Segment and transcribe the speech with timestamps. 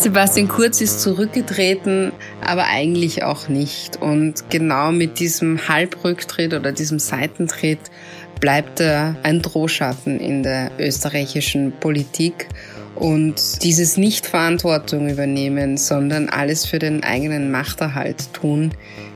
[0.00, 4.00] Sebastian Kurz ist zurückgetreten, aber eigentlich auch nicht.
[4.00, 7.80] Und genau mit diesem Halbrücktritt oder diesem Seitentritt
[8.40, 12.46] bleibt er ein Drohschatten in der österreichischen Politik.
[12.94, 18.70] Und dieses nicht Verantwortung übernehmen, sondern alles für den eigenen Machterhalt tun,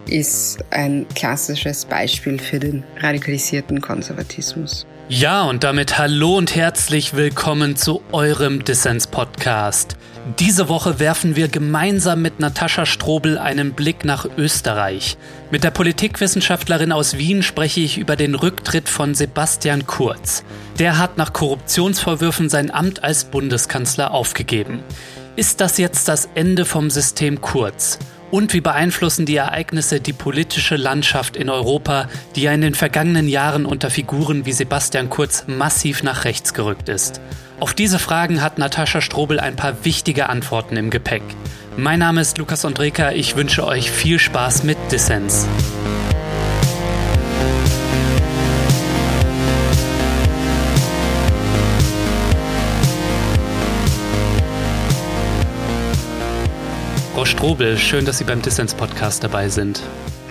[0.09, 4.85] ist ein klassisches Beispiel für den radikalisierten Konservatismus.
[5.09, 9.97] Ja, und damit hallo und herzlich willkommen zu eurem Dissens-Podcast.
[10.39, 15.17] Diese Woche werfen wir gemeinsam mit Natascha Strobel einen Blick nach Österreich.
[15.51, 20.45] Mit der Politikwissenschaftlerin aus Wien spreche ich über den Rücktritt von Sebastian Kurz.
[20.79, 24.85] Der hat nach Korruptionsvorwürfen sein Amt als Bundeskanzler aufgegeben.
[25.35, 27.99] Ist das jetzt das Ende vom System Kurz?
[28.31, 33.29] Und wie beeinflussen die Ereignisse die politische Landschaft in Europa, die ja in den vergangenen
[33.29, 37.21] Jahren unter Figuren wie Sebastian Kurz massiv nach rechts gerückt ist?
[37.63, 41.23] Auf diese Fragen hat Natascha Strobel ein paar wichtige Antworten im Gepäck.
[41.77, 45.47] Mein Name ist Lukas Andreka, ich wünsche euch viel Spaß mit Dissens.
[57.23, 59.81] Frau Strobel, schön, dass Sie beim Dissens-Podcast dabei sind.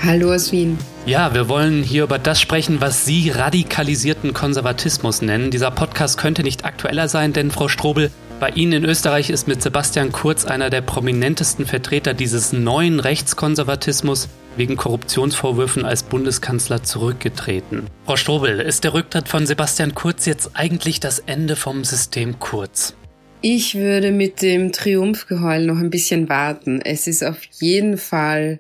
[0.04, 0.78] Hallo aus Wien.
[1.06, 5.52] Ja, wir wollen hier über das sprechen, was Sie radikalisierten Konservatismus nennen.
[5.52, 9.62] Dieser Podcast könnte nicht aktueller sein, denn Frau Strobel, bei Ihnen in Österreich ist mit
[9.62, 17.86] Sebastian Kurz einer der prominentesten Vertreter dieses neuen Rechtskonservatismus wegen Korruptionsvorwürfen als Bundeskanzler zurückgetreten.
[18.06, 22.96] Frau Strobel, ist der Rücktritt von Sebastian Kurz jetzt eigentlich das Ende vom System Kurz?
[23.44, 26.80] Ich würde mit dem Triumphgeheul noch ein bisschen warten.
[26.80, 28.60] Es ist auf jeden Fall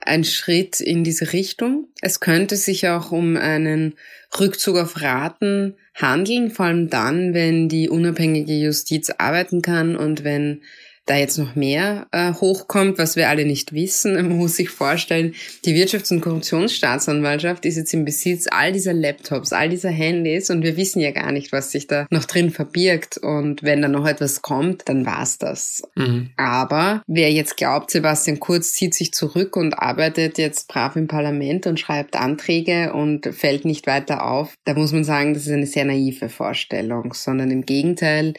[0.00, 1.88] ein Schritt in diese Richtung.
[2.00, 3.94] Es könnte sich auch um einen
[4.38, 10.62] Rückzug auf Raten handeln, vor allem dann, wenn die unabhängige Justiz arbeiten kann und wenn
[11.06, 14.14] da jetzt noch mehr äh, hochkommt, was wir alle nicht wissen.
[14.14, 19.52] Man muss sich vorstellen, die Wirtschafts- und Korruptionsstaatsanwaltschaft ist jetzt im Besitz all dieser Laptops,
[19.52, 23.18] all dieser Handys und wir wissen ja gar nicht, was sich da noch drin verbirgt.
[23.18, 25.82] Und wenn da noch etwas kommt, dann war's das.
[25.96, 26.30] Mhm.
[26.36, 31.66] Aber wer jetzt glaubt, Sebastian Kurz zieht sich zurück und arbeitet jetzt brav im Parlament
[31.66, 35.66] und schreibt Anträge und fällt nicht weiter auf, da muss man sagen, das ist eine
[35.66, 38.34] sehr naive Vorstellung, sondern im Gegenteil,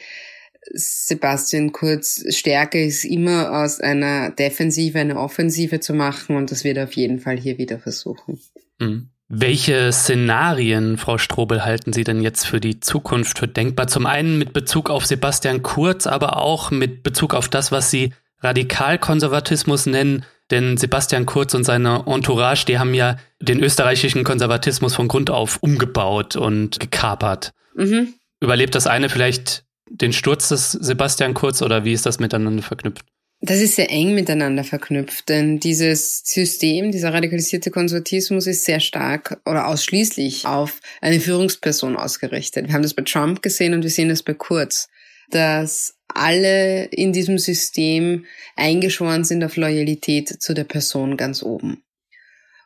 [0.70, 6.76] Sebastian Kurz Stärke ist immer aus einer Defensive eine Offensive zu machen und das wird
[6.76, 8.40] er auf jeden Fall hier wieder versuchen.
[8.78, 9.08] Mhm.
[9.34, 13.86] Welche Szenarien, Frau Strobel, halten Sie denn jetzt für die Zukunft für denkbar?
[13.86, 18.12] Zum einen mit Bezug auf Sebastian Kurz, aber auch mit Bezug auf das, was Sie
[18.40, 20.26] Radikalkonservatismus nennen.
[20.50, 25.62] Denn Sebastian Kurz und seine Entourage, die haben ja den österreichischen Konservatismus von Grund auf
[25.62, 27.52] umgebaut und gekapert.
[27.74, 28.12] Mhm.
[28.40, 33.04] Überlebt das eine vielleicht den Sturz des Sebastian Kurz oder wie ist das miteinander verknüpft?
[33.44, 39.40] Das ist sehr eng miteinander verknüpft, denn dieses System, dieser radikalisierte Konservatismus ist sehr stark
[39.44, 42.68] oder ausschließlich auf eine Führungsperson ausgerichtet.
[42.68, 44.88] Wir haben das bei Trump gesehen und wir sehen das bei Kurz,
[45.30, 51.82] dass alle in diesem System eingeschworen sind auf Loyalität zu der Person ganz oben.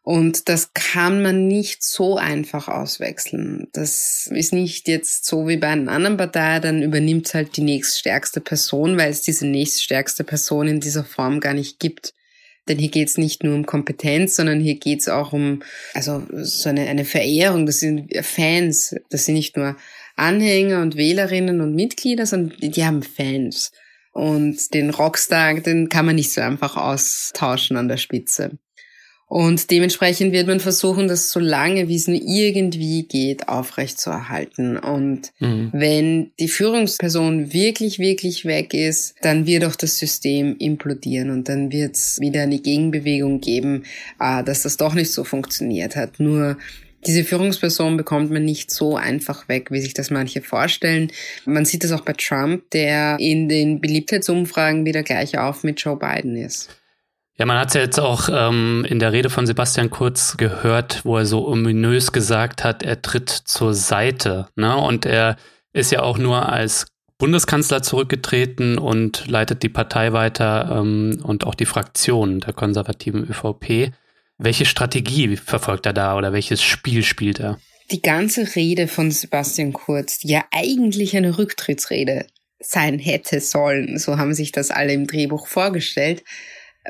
[0.09, 3.67] Und das kann man nicht so einfach auswechseln.
[3.73, 8.41] Das ist nicht jetzt so wie bei einer anderen Partei, dann übernimmt halt die nächststärkste
[8.41, 12.15] Person, weil es diese nächststärkste Person in dieser Form gar nicht gibt.
[12.69, 16.25] Denn hier geht es nicht nur um Kompetenz, sondern hier geht es auch um also
[16.35, 17.67] so eine, eine Verehrung.
[17.67, 18.95] Das sind Fans.
[19.11, 19.75] Das sind nicht nur
[20.15, 23.73] Anhänger und Wählerinnen und Mitglieder, sondern die haben Fans.
[24.13, 28.57] Und den Rockstar, den kann man nicht so einfach austauschen an der Spitze.
[29.29, 34.77] Und dementsprechend wird man versuchen, das so lange wie es nur irgendwie geht, aufrechtzuerhalten.
[34.77, 35.71] Und mhm.
[35.73, 41.73] wenn die Führungsperson wirklich, wirklich weg ist, dann wird auch das System implodieren und dann
[41.73, 43.83] wird es wieder eine Gegenbewegung geben,
[44.21, 46.21] äh, dass das doch nicht so funktioniert hat.
[46.21, 46.57] Nur
[47.05, 51.11] diese Führungsperson bekommt man nicht so einfach weg, wie sich das manche vorstellen.
[51.45, 55.97] Man sieht das auch bei Trump, der in den Beliebtheitsumfragen wieder gleich auf mit Joe
[55.97, 56.69] Biden ist.
[57.39, 61.05] Ja, man hat es ja jetzt auch ähm, in der Rede von Sebastian Kurz gehört,
[61.05, 64.49] wo er so ominös gesagt hat, er tritt zur Seite.
[64.57, 64.75] Ne?
[64.75, 65.37] Und er
[65.75, 66.87] ist ja auch nur als
[67.19, 73.93] Bundeskanzler zurückgetreten und leitet die Partei weiter ähm, und auch die Fraktion der konservativen ÖVP.
[74.39, 77.59] Welche Strategie verfolgt er da oder welches Spiel spielt er?
[77.91, 82.27] Die ganze Rede von Sebastian Kurz, die ja eigentlich eine Rücktrittsrede
[82.59, 86.25] sein hätte sollen, so haben sich das alle im Drehbuch vorgestellt,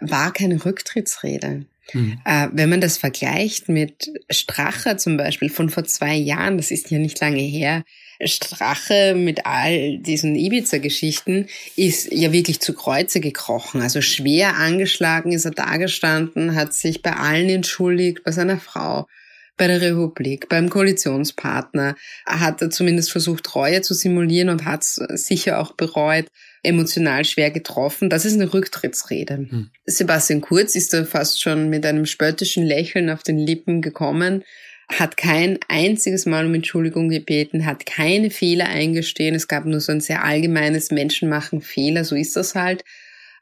[0.00, 1.66] war keine Rücktrittsrede.
[1.92, 2.18] Mhm.
[2.24, 6.90] Äh, wenn man das vergleicht mit Strache zum Beispiel von vor zwei Jahren, das ist
[6.90, 7.84] ja nicht lange her,
[8.24, 13.82] Strache mit all diesen Ibiza-Geschichten ist ja wirklich zu Kreuze gekrochen.
[13.82, 19.06] Also schwer angeschlagen ist er dagestanden, hat sich bei allen entschuldigt, bei seiner Frau,
[19.56, 24.94] bei der Republik, beim Koalitionspartner, hat er zumindest versucht, Reue zu simulieren und hat es
[24.94, 26.26] sicher auch bereut
[26.62, 28.10] emotional schwer getroffen.
[28.10, 29.36] Das ist eine Rücktrittsrede.
[29.36, 29.70] Hm.
[29.86, 34.44] Sebastian Kurz ist da fast schon mit einem spöttischen Lächeln auf den Lippen gekommen,
[34.88, 39.34] hat kein einziges Mal um Entschuldigung gebeten, hat keine Fehler eingestehen.
[39.34, 42.84] Es gab nur so ein sehr allgemeines Menschen machen Fehler, so ist das halt.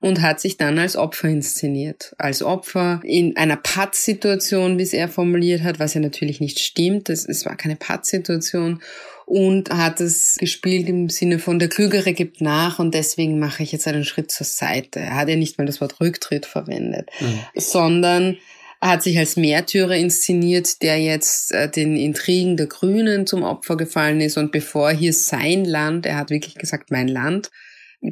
[0.04, 2.14] Und hat sich dann als Opfer inszeniert.
[2.18, 7.08] Als Opfer in einer Pattsituation, wie es er formuliert hat, was ja natürlich nicht stimmt.
[7.08, 8.82] Es, es war keine Pattsituation
[9.26, 13.72] und hat es gespielt im Sinne von der Klügere gibt nach und deswegen mache ich
[13.72, 15.00] jetzt einen Schritt zur Seite.
[15.00, 17.40] Er hat ja nicht mal das Wort Rücktritt verwendet, mhm.
[17.54, 18.36] sondern
[18.80, 24.20] hat sich als Märtyrer inszeniert, der jetzt äh, den Intrigen der Grünen zum Opfer gefallen
[24.20, 27.50] ist und bevor hier sein Land, er hat wirklich gesagt mein Land,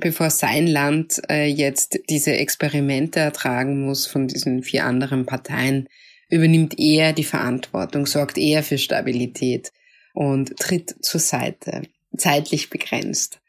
[0.01, 5.89] bevor sein Land äh, jetzt diese Experimente ertragen muss von diesen vier anderen Parteien,
[6.31, 9.73] übernimmt er die Verantwortung, sorgt er für Stabilität
[10.15, 11.83] und tritt zur Seite,
[12.17, 13.41] zeitlich begrenzt.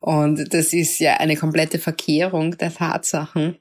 [0.00, 3.56] Und das ist ja eine komplette Verkehrung der Tatsachen.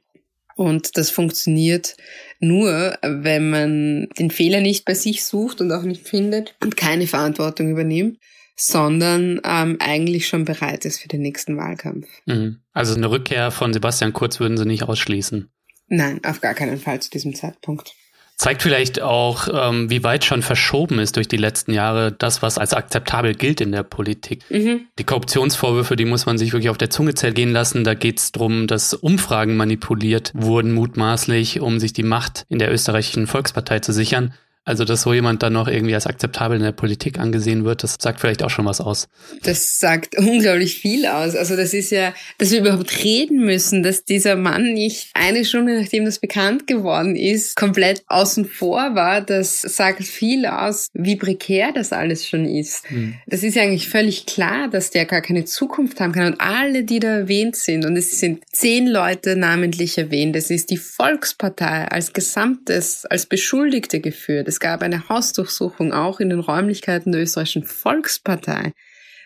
[0.56, 1.96] Und das funktioniert
[2.40, 7.06] nur, wenn man den Fehler nicht bei sich sucht und auch nicht findet und keine
[7.06, 8.18] Verantwortung übernimmt,
[8.62, 12.08] sondern ähm, eigentlich schon bereit ist für den nächsten Wahlkampf.
[12.25, 12.62] Mhm.
[12.74, 15.50] Also eine Rückkehr von Sebastian Kurz würden Sie nicht ausschließen?
[15.88, 17.94] Nein, auf gar keinen Fall zu diesem Zeitpunkt.
[18.38, 22.58] Zeigt vielleicht auch, ähm, wie weit schon verschoben ist durch die letzten Jahre das, was
[22.58, 24.44] als akzeptabel gilt in der Politik.
[24.50, 24.88] Mhm.
[24.98, 27.84] Die Korruptionsvorwürfe, die muss man sich wirklich auf der Zunge zergehen lassen.
[27.84, 32.72] Da geht es darum, dass Umfragen manipuliert wurden, mutmaßlich, um sich die Macht in der
[32.72, 34.34] österreichischen Volkspartei zu sichern.
[34.63, 37.98] Also, dass so jemand dann noch irgendwie als akzeptabel in der Politik angesehen wird, das
[38.00, 39.08] sagt vielleicht auch schon was aus.
[39.42, 41.36] Das sagt unglaublich viel aus.
[41.36, 45.81] Also, das ist ja, dass wir überhaupt reden müssen, dass dieser Mann nicht eine Stunde
[45.81, 49.22] nachdem das bekannt geworden ist, komplett außen vor war.
[49.22, 52.88] Das sagt viel aus, wie prekär das alles schon ist.
[52.90, 53.16] Hm.
[53.25, 56.34] Das ist ja eigentlich völlig klar, dass der gar keine Zukunft haben kann.
[56.34, 60.69] Und alle, die da erwähnt sind, und es sind zehn Leute namentlich erwähnt, es ist
[60.69, 64.50] die Volkspartei als Gesamtes, als Beschuldigte geführt.
[64.51, 68.74] Es gab eine Hausdurchsuchung auch in den Räumlichkeiten der österreichischen Volkspartei.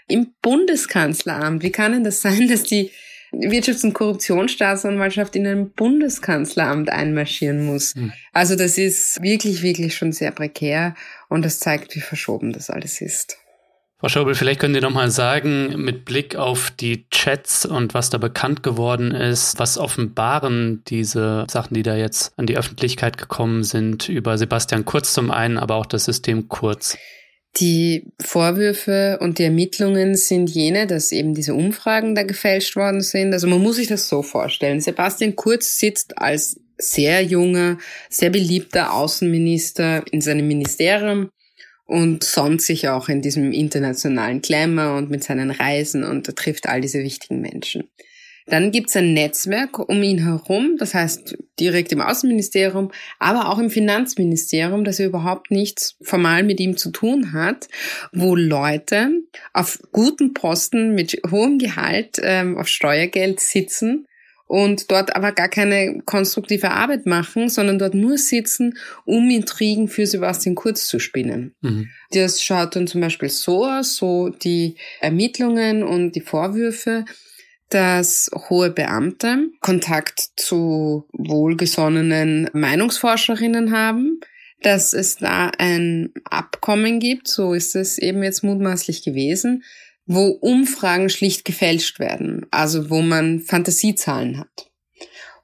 [0.08, 1.64] Im Bundeskanzleramt.
[1.64, 2.92] Wie kann denn das sein, dass die
[3.32, 7.96] Wirtschafts- und Korruptionsstaatsanwaltschaft in ein Bundeskanzleramt einmarschieren muss?
[7.96, 8.14] Hm.
[8.34, 10.94] Also das ist wirklich, wirklich schon sehr prekär
[11.28, 13.40] und das zeigt, wie verschoben das alles ist.
[13.98, 18.10] Frau Schobel, vielleicht können Sie noch mal sagen, mit Blick auf die Chats und was
[18.10, 23.64] da bekannt geworden ist, was offenbaren diese Sachen, die da jetzt an die Öffentlichkeit gekommen
[23.64, 26.98] sind, über Sebastian Kurz zum einen, aber auch das System Kurz?
[27.62, 33.32] Die Vorwürfe und die Ermittlungen sind jene, dass eben diese Umfragen da gefälscht worden sind.
[33.32, 34.82] Also man muss sich das so vorstellen.
[34.82, 37.78] Sebastian Kurz sitzt als sehr junger,
[38.10, 41.30] sehr beliebter Außenminister in seinem Ministerium
[41.86, 46.68] und sonst sich auch in diesem internationalen Glamour und mit seinen Reisen und er trifft
[46.68, 47.90] all diese wichtigen Menschen.
[48.48, 53.72] Dann gibt's ein Netzwerk um ihn herum, das heißt direkt im Außenministerium, aber auch im
[53.72, 57.68] Finanzministerium, das überhaupt nichts formal mit ihm zu tun hat,
[58.12, 59.10] wo Leute
[59.54, 64.06] auf guten Posten mit hohem Gehalt ähm, auf Steuergeld sitzen
[64.48, 70.06] und dort aber gar keine konstruktive Arbeit machen, sondern dort nur sitzen, um Intrigen für
[70.06, 71.56] Sebastian Kurz zu spinnen.
[71.62, 71.90] Mhm.
[72.12, 77.06] Das schaut dann zum Beispiel so aus, so die Ermittlungen und die Vorwürfe,
[77.70, 84.20] dass hohe Beamte Kontakt zu wohlgesonnenen Meinungsforscherinnen haben,
[84.62, 89.64] dass es da ein Abkommen gibt, so ist es eben jetzt mutmaßlich gewesen,
[90.06, 94.70] wo Umfragen schlicht gefälscht werden, also wo man Fantasiezahlen hat.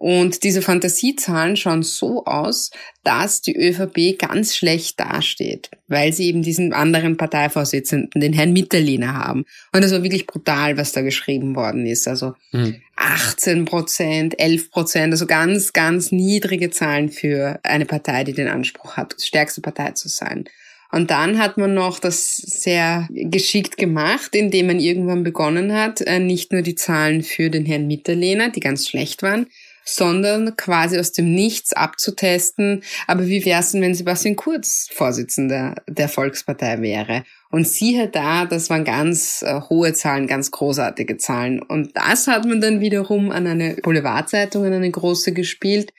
[0.02, 2.72] Und diese Fantasiezahlen schauen so aus,
[3.04, 9.14] dass die ÖVP ganz schlecht dasteht, weil sie eben diesen anderen Parteivorsitzenden, den Herrn Mitterlehner
[9.14, 9.46] haben.
[9.72, 12.08] Und das war wirklich brutal, was da geschrieben worden ist.
[12.08, 12.82] Also mhm.
[12.96, 18.98] 18 Prozent, 11 Prozent, also ganz, ganz niedrige Zahlen für eine Partei, die den Anspruch
[18.98, 20.46] hat, stärkste Partei zu sein.
[20.92, 26.20] Und dann hat man noch das sehr geschickt gemacht, indem man irgendwann begonnen hat, äh,
[26.20, 29.48] nicht nur die Zahlen für den Herrn Mitterlehner, die ganz schlecht waren,
[29.86, 32.84] sondern quasi aus dem Nichts abzutesten.
[33.08, 37.24] Aber wie wäre es denn, wenn Sebastian Kurz Vorsitzender der Volkspartei wäre?
[37.50, 41.62] Und siehe da, das waren ganz äh, hohe Zahlen, ganz großartige Zahlen.
[41.62, 45.94] Und das hat man dann wiederum an eine Boulevardzeitung, an eine große gespielt,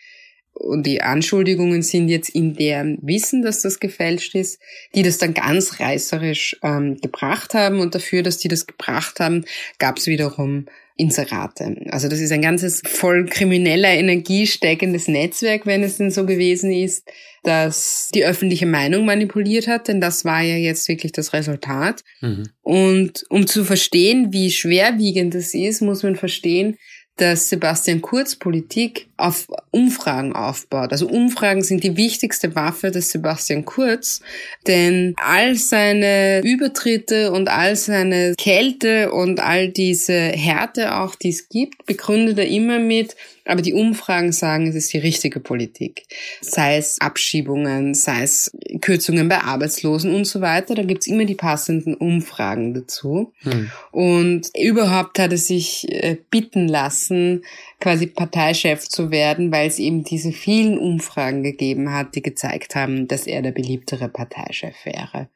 [0.54, 4.60] und die Anschuldigungen sind jetzt in deren Wissen, dass das gefälscht ist,
[4.94, 9.44] die das dann ganz reißerisch ähm, gebracht haben und dafür, dass die das gebracht haben,
[9.78, 10.66] gab es wiederum
[10.96, 11.76] Inserate.
[11.90, 16.70] Also das ist ein ganzes voll krimineller Energie steckendes Netzwerk, wenn es denn so gewesen
[16.70, 17.08] ist,
[17.42, 22.04] dass die öffentliche Meinung manipuliert hat, denn das war ja jetzt wirklich das Resultat.
[22.20, 22.44] Mhm.
[22.60, 26.76] Und um zu verstehen, wie schwerwiegend das ist, muss man verstehen,
[27.16, 30.92] dass Sebastian Kurz Politik auf Umfragen aufbaut.
[30.92, 34.22] Also Umfragen sind die wichtigste Waffe des Sebastian Kurz,
[34.66, 41.48] denn all seine Übertritte und all seine Kälte und all diese Härte auch, die es
[41.48, 46.04] gibt, begründet er immer mit, aber die Umfragen sagen, es ist die richtige Politik.
[46.40, 50.74] Sei es Abschiebungen, sei es Kürzungen bei Arbeitslosen und so weiter.
[50.74, 53.32] Da gibt's immer die passenden Umfragen dazu.
[53.42, 53.70] Hm.
[53.90, 57.44] Und überhaupt hat er sich äh, bitten lassen,
[57.80, 63.08] quasi Parteichef zu werden, weil es eben diese vielen Umfragen gegeben hat, die gezeigt haben,
[63.08, 65.28] dass er der beliebtere Parteichef wäre.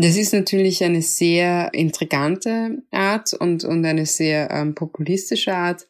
[0.00, 5.87] Das ist natürlich eine sehr intrigante Art und, und eine sehr ähm, populistische Art.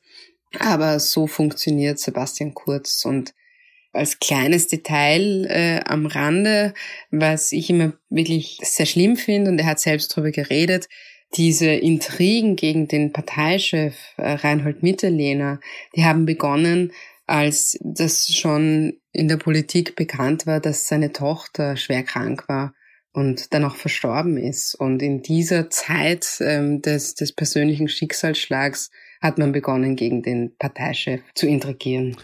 [0.59, 3.35] Aber so funktioniert Sebastian Kurz und
[3.93, 6.75] als kleines Detail äh, am Rande,
[7.11, 10.89] was ich immer wirklich sehr schlimm finde, und er hat selbst darüber geredet,
[11.37, 15.61] diese Intrigen gegen den Parteichef äh, Reinhold Mitterlehner,
[15.95, 16.93] die haben begonnen,
[17.27, 22.75] als das schon in der Politik bekannt war, dass seine Tochter schwer krank war
[23.13, 24.75] und dann auch verstorben ist.
[24.75, 31.21] Und in dieser Zeit ähm, des, des persönlichen Schicksalsschlags hat man begonnen, gegen den Parteichef
[31.35, 32.17] zu intrigieren.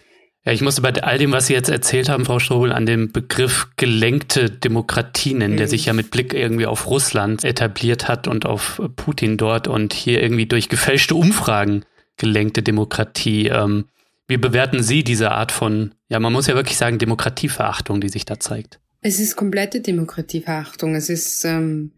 [0.44, 3.12] Ja, ich musste bei all dem, was Sie jetzt erzählt haben, Frau Strobel, an den
[3.12, 5.58] Begriff gelenkte Demokratie nennen, mhm.
[5.58, 9.94] der sich ja mit Blick irgendwie auf Russland etabliert hat und auf Putin dort und
[9.94, 11.84] hier irgendwie durch gefälschte Umfragen
[12.18, 13.46] gelenkte Demokratie.
[13.48, 13.86] Ähm,
[14.28, 18.26] wie bewerten Sie diese Art von, ja, man muss ja wirklich sagen, Demokratieverachtung, die sich
[18.26, 18.80] da zeigt?
[19.00, 20.94] Es ist komplette Demokratieverachtung.
[20.94, 21.92] Es ist ähm,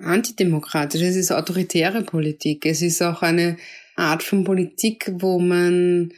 [0.00, 2.66] antidemokratisch, es ist autoritäre Politik.
[2.66, 3.56] Es ist auch eine
[3.96, 6.12] Art von Politik, wo man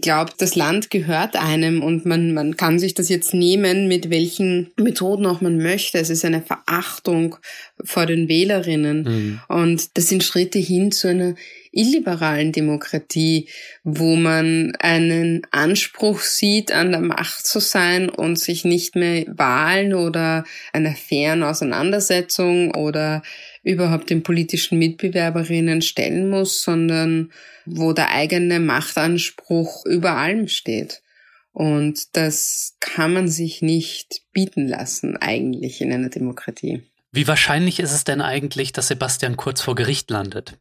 [0.00, 4.70] glaubt, das Land gehört einem und man, man kann sich das jetzt nehmen, mit welchen
[4.76, 5.98] Methoden auch man möchte.
[5.98, 7.36] Es ist eine Verachtung
[7.82, 9.02] vor den Wählerinnen.
[9.02, 9.40] Mhm.
[9.48, 11.34] Und das sind Schritte hin zu einer
[11.72, 13.48] illiberalen Demokratie,
[13.82, 19.94] wo man einen Anspruch sieht, an der Macht zu sein und sich nicht mehr Wahlen
[19.94, 23.22] oder einer fairen Auseinandersetzung oder
[23.62, 27.32] überhaupt den politischen Mitbewerberinnen stellen muss, sondern
[27.64, 31.02] wo der eigene Machtanspruch über allem steht.
[31.52, 36.82] Und das kann man sich nicht bieten lassen, eigentlich in einer Demokratie.
[37.12, 40.58] Wie wahrscheinlich ist es denn eigentlich, dass Sebastian Kurz vor Gericht landet?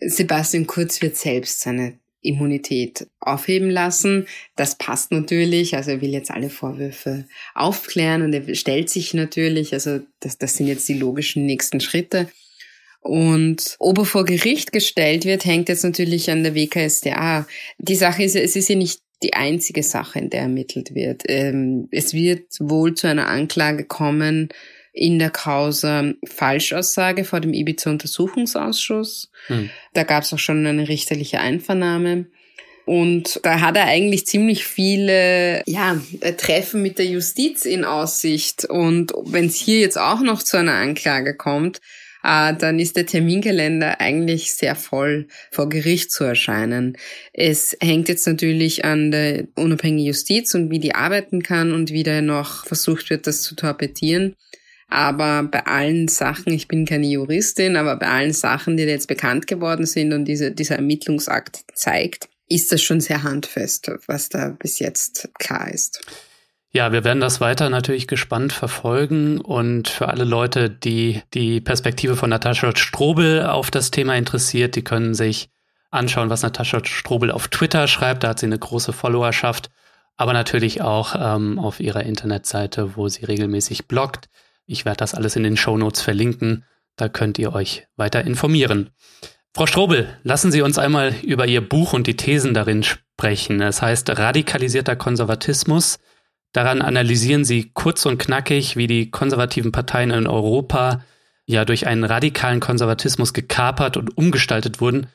[0.00, 4.26] Sebastian Kurz wird selbst seine Immunität aufheben lassen.
[4.56, 5.76] Das passt natürlich.
[5.76, 10.56] Also er will jetzt alle Vorwürfe aufklären und er stellt sich natürlich, also das, das
[10.56, 12.28] sind jetzt die logischen nächsten Schritte.
[13.00, 17.46] Und ob er vor Gericht gestellt wird, hängt jetzt natürlich an der WKSDA.
[17.78, 21.22] Die Sache ist, es ist ja nicht die einzige Sache, in der ermittelt wird.
[21.26, 24.48] Ähm, es wird wohl zu einer Anklage kommen
[24.92, 29.30] in der Causa Falschaussage vor dem Ibiza-Untersuchungsausschuss.
[29.46, 29.70] Hm.
[29.94, 32.26] Da gab es auch schon eine richterliche Einvernahme.
[32.84, 36.00] Und da hat er eigentlich ziemlich viele ja,
[36.36, 38.64] Treffen mit der Justiz in Aussicht.
[38.64, 41.80] Und wenn es hier jetzt auch noch zu einer Anklage kommt,
[42.24, 46.96] äh, dann ist der Terminkalender eigentlich sehr voll vor Gericht zu erscheinen.
[47.32, 52.02] Es hängt jetzt natürlich an der unabhängigen Justiz und wie die arbeiten kann und wie
[52.02, 54.36] da noch versucht wird, das zu torpedieren.
[54.92, 59.46] Aber bei allen Sachen, ich bin keine Juristin, aber bei allen Sachen, die jetzt bekannt
[59.46, 64.80] geworden sind und diese, dieser Ermittlungsakt zeigt, ist das schon sehr handfest, was da bis
[64.80, 66.02] jetzt klar ist.
[66.72, 72.14] Ja, wir werden das weiter natürlich gespannt verfolgen und für alle Leute, die die Perspektive
[72.14, 75.48] von Natascha Strobel auf das Thema interessiert, die können sich
[75.90, 78.24] anschauen, was Natascha Strobel auf Twitter schreibt.
[78.24, 79.70] Da hat sie eine große Followerschaft,
[80.18, 84.28] aber natürlich auch ähm, auf ihrer Internetseite, wo sie regelmäßig bloggt.
[84.72, 86.64] Ich werde das alles in den Show Notes verlinken.
[86.96, 88.90] Da könnt ihr euch weiter informieren.
[89.54, 93.60] Frau Strobel, lassen Sie uns einmal über Ihr Buch und die Thesen darin sprechen.
[93.60, 95.98] Es heißt Radikalisierter Konservatismus–
[96.52, 101.02] Daran analysieren sie kurz und knackig, wie die konservativen Parteien in Europa
[101.46, 105.06] ja durch einen radikalen Konservatismus gekapert und umgestaltet wurden.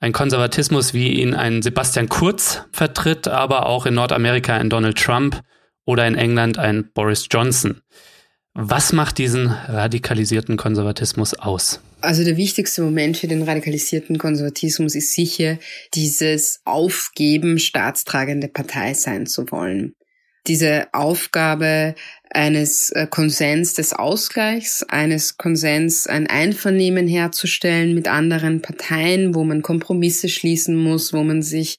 [0.00, 5.40] Ein Konservatismus, wie ihn ein Sebastian Kurz vertritt, aber auch in Nordamerika ein Donald Trump
[5.84, 7.80] oder in England ein Boris Johnson.
[8.54, 11.80] Was macht diesen radikalisierten Konservatismus aus?
[12.02, 15.58] Also der wichtigste Moment für den radikalisierten Konservatismus ist sicher
[15.94, 19.94] dieses Aufgeben, staatstragende Partei sein zu wollen.
[20.48, 21.94] Diese Aufgabe
[22.30, 29.62] eines äh, Konsens des Ausgleichs, eines Konsens, ein Einvernehmen herzustellen mit anderen Parteien, wo man
[29.62, 31.78] Kompromisse schließen muss, wo man sich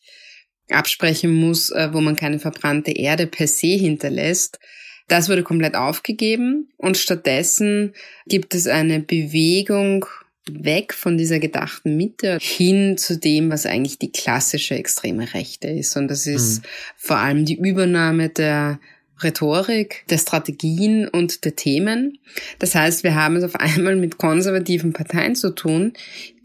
[0.70, 4.60] absprechen muss, äh, wo man keine verbrannte Erde per se hinterlässt.
[5.08, 7.94] Das wurde komplett aufgegeben und stattdessen
[8.26, 10.06] gibt es eine Bewegung
[10.50, 15.96] weg von dieser gedachten Mitte hin zu dem, was eigentlich die klassische extreme Rechte ist.
[15.96, 16.68] Und das ist mhm.
[16.98, 18.80] vor allem die Übernahme der
[19.22, 22.20] Rhetorik, der Strategien und der Themen.
[22.60, 25.94] Das heißt, wir haben es auf einmal mit konservativen Parteien zu tun,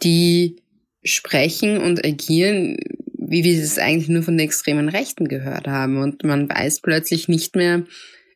[0.03, 0.57] die
[1.03, 2.77] sprechen und agieren,
[3.15, 5.99] wie wir es eigentlich nur von der extremen Rechten gehört haben.
[5.99, 7.85] Und man weiß plötzlich nicht mehr,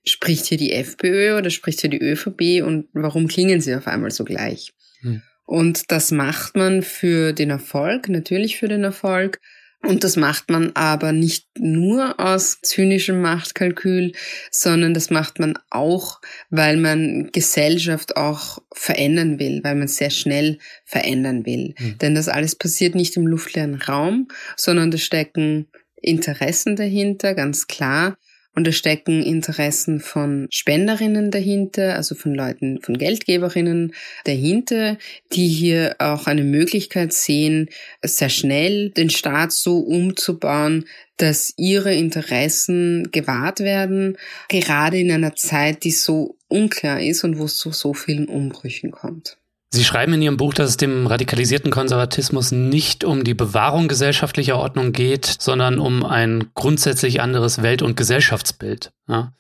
[0.05, 4.11] spricht hier die FPÖ oder spricht hier die ÖVP und warum klingen sie auf einmal
[4.11, 4.73] so gleich?
[5.01, 5.23] Hm.
[5.45, 9.41] Und das macht man für den Erfolg, natürlich für den Erfolg,
[9.85, 14.13] und das macht man aber nicht nur aus zynischem Machtkalkül,
[14.51, 20.59] sondern das macht man auch, weil man Gesellschaft auch verändern will, weil man sehr schnell
[20.85, 21.75] verändern will.
[21.79, 21.99] Mhm.
[21.99, 25.67] Denn das alles passiert nicht im luftleeren Raum, sondern da stecken
[25.97, 28.17] Interessen dahinter, ganz klar.
[28.55, 33.95] Und da stecken Interessen von Spenderinnen dahinter, also von Leuten, von Geldgeberinnen
[34.25, 34.99] dahinter,
[35.33, 37.71] die hier auch eine Möglichkeit sehen,
[38.05, 40.85] sehr schnell den Staat so umzubauen,
[41.17, 44.19] dass ihre Interessen gewahrt werden,
[44.49, 48.91] gerade in einer Zeit, die so unklar ist und wo es zu so vielen Umbrüchen
[48.91, 49.39] kommt.
[49.75, 54.59] Sie schreiben in Ihrem Buch, dass es dem radikalisierten Konservatismus nicht um die Bewahrung gesellschaftlicher
[54.59, 58.93] Ordnung geht, sondern um ein grundsätzlich anderes Welt- und Gesellschaftsbild.
[59.09, 59.35] Ja?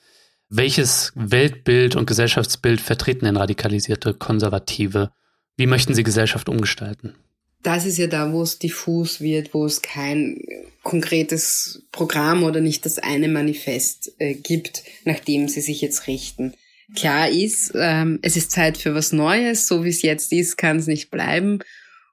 [0.48, 5.10] Welches Weltbild und Gesellschaftsbild vertreten denn radikalisierte Konservative?
[5.58, 7.14] Wie möchten Sie Gesellschaft umgestalten?
[7.62, 10.40] Das ist ja da, wo es diffus wird, wo es kein
[10.82, 16.54] konkretes Programm oder nicht das eine Manifest äh, gibt, nach dem sie sich jetzt richten
[16.94, 20.78] klar ist, ähm, es ist Zeit für was Neues, so wie es jetzt ist, kann
[20.78, 21.60] es nicht bleiben.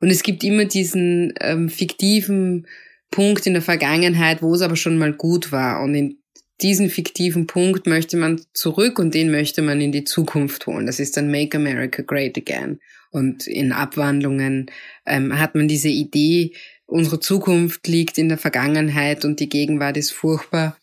[0.01, 2.67] Und es gibt immer diesen ähm, fiktiven
[3.12, 5.82] Punkt in der Vergangenheit, wo es aber schon mal gut war.
[5.82, 6.17] Und in
[6.62, 10.86] diesen fiktiven Punkt möchte man zurück und den möchte man in die Zukunft holen.
[10.86, 12.80] Das ist dann Make America Great Again.
[13.12, 14.69] Und in Abwandlungen
[15.06, 16.54] ähm, hat man diese Idee,
[16.86, 20.77] unsere Zukunft liegt in der Vergangenheit und die Gegenwart ist furchtbar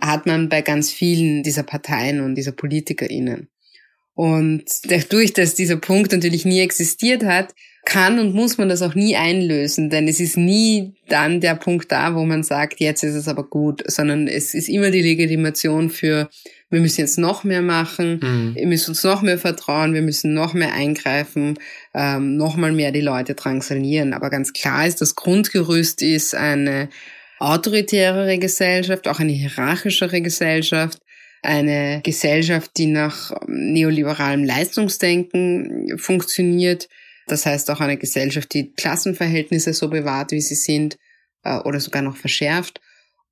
[0.00, 3.48] hat man bei ganz vielen dieser Parteien und dieser PolitikerInnen.
[4.14, 7.54] Und dadurch, dass dieser Punkt natürlich nie existiert hat,
[7.86, 11.90] kann und muss man das auch nie einlösen, denn es ist nie dann der Punkt
[11.90, 15.88] da, wo man sagt, jetzt ist es aber gut, sondern es ist immer die Legitimation
[15.88, 16.28] für,
[16.68, 18.54] wir müssen jetzt noch mehr machen, mhm.
[18.54, 21.58] wir müssen uns noch mehr vertrauen, wir müssen noch mehr eingreifen,
[21.94, 24.12] ähm, noch mal mehr die Leute drangsalieren.
[24.12, 26.90] Aber ganz klar ist, das Grundgerüst ist eine
[27.40, 31.00] autoritärere Gesellschaft, auch eine hierarchischere Gesellschaft,
[31.42, 36.88] eine Gesellschaft, die nach neoliberalem Leistungsdenken funktioniert.
[37.26, 40.98] Das heißt auch eine Gesellschaft, die Klassenverhältnisse so bewahrt, wie sie sind,
[41.42, 42.80] äh, oder sogar noch verschärft.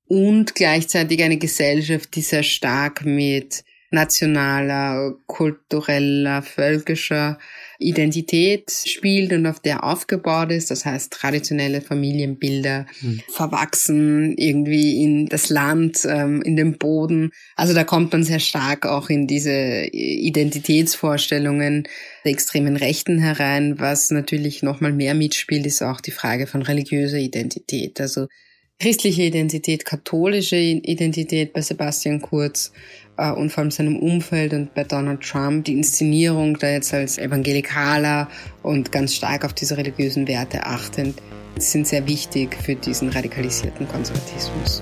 [0.07, 7.39] Und gleichzeitig eine Gesellschaft, die sehr stark mit nationaler, kultureller, völkischer
[7.79, 10.69] Identität spielt und auf der aufgebaut ist.
[10.69, 13.21] Das heißt, traditionelle Familienbilder mhm.
[13.33, 17.31] verwachsen irgendwie in das Land, ähm, in den Boden.
[17.55, 21.87] Also da kommt man sehr stark auch in diese Identitätsvorstellungen
[22.25, 23.79] der extremen Rechten herein.
[23.79, 27.99] Was natürlich nochmal mehr mitspielt, ist auch die Frage von religiöser Identität.
[28.01, 28.27] Also
[28.79, 32.71] christliche Identität, katholische Identität bei Sebastian Kurz
[33.19, 37.17] äh, und vor allem seinem Umfeld und bei Donald Trump die Inszenierung da jetzt als
[37.17, 38.29] Evangelikaler
[38.63, 41.21] und ganz stark auf diese religiösen Werte achtend
[41.57, 44.81] sind sehr wichtig für diesen radikalisierten Konservatismus.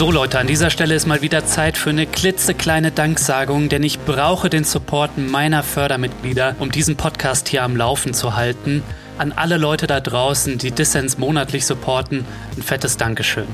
[0.00, 4.00] So Leute, an dieser Stelle ist mal wieder Zeit für eine klitzekleine Danksagung, denn ich
[4.00, 8.82] brauche den Support meiner Fördermitglieder, um diesen Podcast hier am Laufen zu halten.
[9.18, 12.24] An alle Leute da draußen, die Dissens monatlich supporten,
[12.56, 13.44] ein fettes Dankeschön.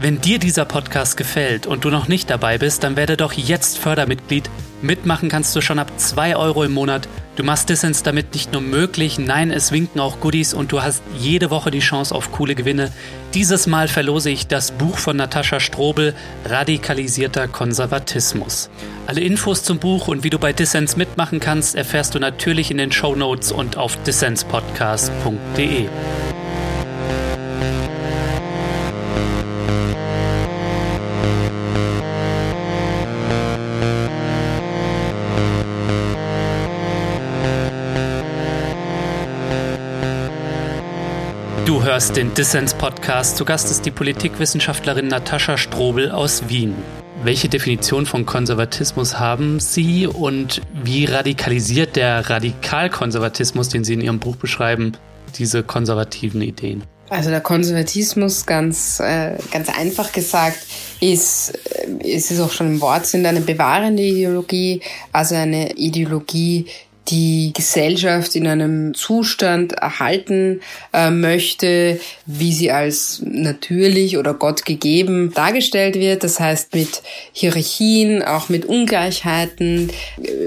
[0.00, 3.78] Wenn dir dieser Podcast gefällt und du noch nicht dabei bist, dann werde doch jetzt
[3.78, 4.50] Fördermitglied.
[4.82, 8.62] Mitmachen kannst du schon ab 2 Euro im Monat Du machst Dissens damit nicht nur
[8.62, 12.54] möglich, nein, es winken auch Goodies und du hast jede Woche die Chance auf coole
[12.54, 12.90] Gewinne.
[13.34, 16.14] Dieses Mal verlose ich das Buch von Natascha Strobel,
[16.46, 18.70] Radikalisierter Konservatismus.
[19.06, 22.78] Alle Infos zum Buch und wie du bei Dissens mitmachen kannst, erfährst du natürlich in
[22.78, 25.88] den Show Notes und auf dissenspodcast.de.
[41.86, 43.36] hörst den Dissens-Podcast.
[43.36, 46.74] Zu Gast ist die Politikwissenschaftlerin Natascha Strobel aus Wien.
[47.24, 54.18] Welche Definition von Konservatismus haben Sie und wie radikalisiert der Radikalkonservatismus, den Sie in Ihrem
[54.18, 54.92] Buch beschreiben,
[55.38, 56.84] diese konservativen Ideen?
[57.08, 60.58] Also der Konservatismus, ganz, äh, ganz einfach gesagt,
[61.00, 64.80] ist, äh, ist es auch schon im Wortsinn eine bewahrende Ideologie,
[65.12, 66.66] also eine Ideologie,
[67.08, 70.60] die Gesellschaft in einem Zustand erhalten
[70.92, 76.24] äh, möchte, wie sie als natürlich oder Gott gegeben dargestellt wird.
[76.24, 79.90] Das heißt mit Hierarchien, auch mit Ungleichheiten,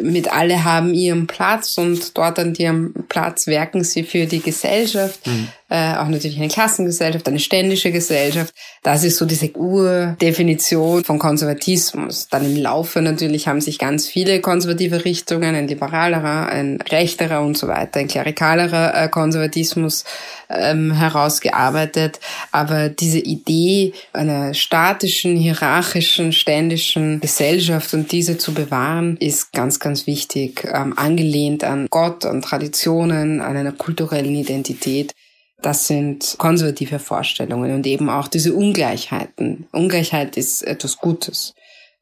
[0.04, 5.26] mit alle haben ihren Platz und dort an ihrem Platz werken sie für die Gesellschaft.
[5.26, 8.54] Mhm äh, auch natürlich eine Klassengesellschaft, eine ständische Gesellschaft.
[8.82, 12.28] Das ist so diese Urdefinition von Konservatismus.
[12.30, 17.58] Dann im Laufe natürlich haben sich ganz viele konservative Richtungen, ein liberalerer, ein rechterer und
[17.58, 20.06] so weiter, ein klerikalerer äh, Konservatismus
[20.50, 22.20] ähm, herausgearbeitet.
[22.52, 30.08] Aber diese Idee einer statischen, hierarchischen, ständischen Gesellschaft und diese zu bewahren, ist ganz, ganz
[30.08, 35.14] wichtig, ähm, angelehnt an Gott, an Traditionen, an einer kulturellen Identität.
[35.62, 39.68] Das sind konservative Vorstellungen und eben auch diese Ungleichheiten.
[39.72, 41.54] Ungleichheit ist etwas Gutes.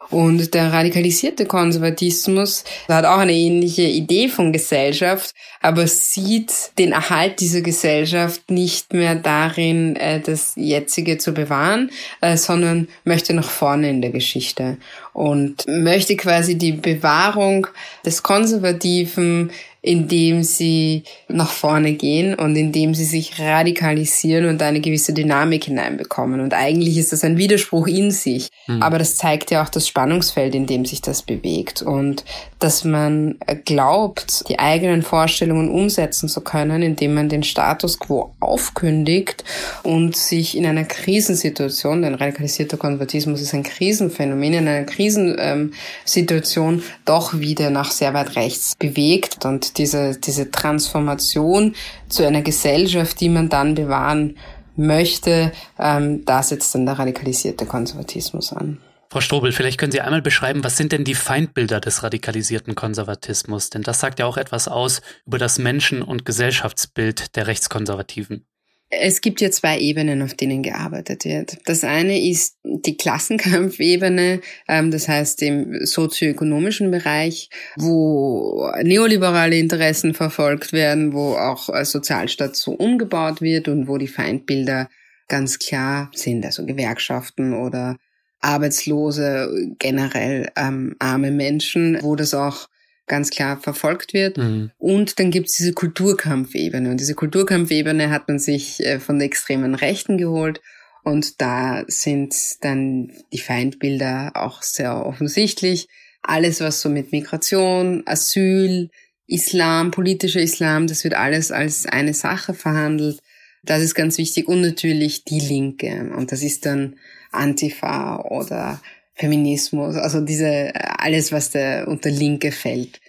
[0.10, 7.41] Und der radikalisierte Konservatismus hat auch eine ähnliche Idee von Gesellschaft, aber sieht den Erhalt
[7.41, 11.91] dieser Gesellschaft nicht mehr darin, äh, das jetzige zu bewahren,
[12.22, 14.78] äh, sondern möchte nach vorne in der Geschichte
[15.12, 17.67] und möchte quasi die Bewahrung
[18.06, 19.52] des Konservativen
[19.88, 26.41] indem sie nach vorne gehen und indem sie sich radikalisieren und eine gewisse Dynamik hineinbekommen.
[26.41, 28.50] Und eigentlich ist das ein Widerspruch in sich.
[28.67, 28.84] Mhm.
[28.84, 31.82] Aber das zeigt ja auch das Spannungsfeld, in dem sich das bewegt.
[31.82, 32.26] Und
[32.60, 39.45] dass man glaubt, die eigenen Vorstellungen umsetzen zu können, indem man den Status quo aufkündigt
[39.84, 47.39] und sich in einer Krisensituation, denn radikalisierter Konvertismus ist ein Krisenphänomen, in einer Krisensituation doch
[47.39, 51.75] wieder nach sehr weit rechts bewegt und diese, diese Transformation
[52.09, 54.37] zu einer Gesellschaft, die man dann bewahren
[54.75, 58.79] möchte, ähm, da setzt dann der radikalisierte Konservatismus an.
[59.09, 63.69] Frau Strobel, vielleicht können Sie einmal beschreiben, was sind denn die Feindbilder des radikalisierten Konservatismus?
[63.69, 68.45] Denn das sagt ja auch etwas aus über das Menschen- und Gesellschaftsbild der Rechtskonservativen.
[68.89, 71.58] Es gibt ja zwei Ebenen, auf denen gearbeitet wird.
[71.65, 80.71] Das eine ist die Klassenkampfebene, ähm, das heißt im sozioökonomischen Bereich, wo neoliberale Interessen verfolgt
[80.71, 84.89] werden, wo auch Sozialstaat so umgebaut wird und wo die Feindbilder
[85.28, 87.97] ganz klar sind, also Gewerkschaften oder
[88.39, 92.69] Arbeitslose, generell ähm, arme Menschen, wo das auch
[93.08, 94.38] ganz klar verfolgt wird.
[94.38, 94.72] Mhm.
[94.78, 96.89] Und dann gibt's diese Kulturkampfebene.
[96.91, 100.62] Und diese Kulturkampfebene hat man sich äh, von der extremen Rechten geholt.
[101.04, 105.88] Und da sind dann die Feindbilder auch sehr offensichtlich.
[106.22, 108.89] Alles, was so mit Migration, Asyl,
[109.26, 113.20] Islam, politischer Islam, das wird alles als eine Sache verhandelt.
[113.63, 114.48] Das ist ganz wichtig.
[114.48, 116.12] Und natürlich die Linke.
[116.15, 116.98] Und das ist dann
[117.32, 118.82] Antifa oder
[119.17, 123.01] Feminismus, also diese, alles, was da unter Linke fällt,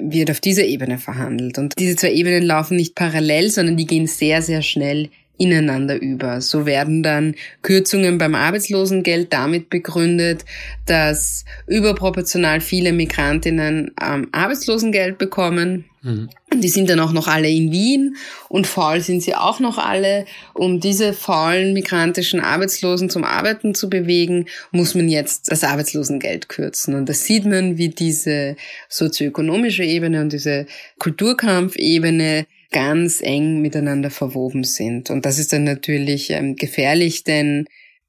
[0.00, 1.58] wird auf dieser Ebene verhandelt.
[1.58, 6.40] Und diese zwei Ebenen laufen nicht parallel, sondern die gehen sehr, sehr schnell ineinander über.
[6.40, 10.44] So werden dann Kürzungen beim Arbeitslosengeld damit begründet,
[10.86, 15.84] dass überproportional viele Migrantinnen ähm, Arbeitslosengeld bekommen.
[16.06, 16.28] Mhm.
[16.54, 18.16] Die sind dann auch noch alle in Wien
[18.48, 20.24] und faul sind sie auch noch alle.
[20.54, 26.94] Um diese faulen migrantischen Arbeitslosen zum Arbeiten zu bewegen, muss man jetzt das Arbeitslosengeld kürzen.
[26.94, 28.56] Und da sieht man, wie diese
[28.88, 30.66] sozioökonomische Ebene und diese
[30.98, 35.10] Kulturkampfebene ganz eng miteinander verwoben sind.
[35.10, 37.66] Und das ist dann natürlich ähm, gefährlich, denn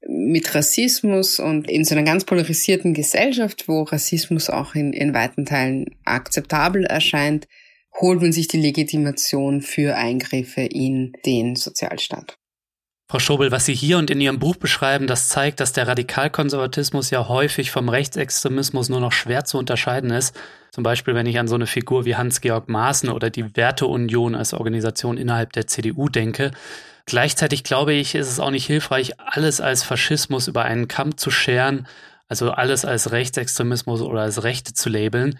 [0.07, 5.45] mit Rassismus und in so einer ganz polarisierten Gesellschaft, wo Rassismus auch in, in weiten
[5.45, 7.47] Teilen akzeptabel erscheint,
[7.99, 12.37] holt man sich die Legitimation für Eingriffe in den Sozialstaat.
[13.09, 17.09] Frau Schobel, was Sie hier und in Ihrem Buch beschreiben, das zeigt, dass der Radikalkonservatismus
[17.09, 20.35] ja häufig vom Rechtsextremismus nur noch schwer zu unterscheiden ist.
[20.71, 24.53] Zum Beispiel, wenn ich an so eine Figur wie Hans-Georg Maaßen oder die Werteunion als
[24.53, 26.51] Organisation innerhalb der CDU denke.
[27.05, 31.31] Gleichzeitig glaube ich, ist es auch nicht hilfreich, alles als Faschismus über einen Kamm zu
[31.31, 31.87] scheren,
[32.27, 35.39] also alles als Rechtsextremismus oder als Rechte zu labeln.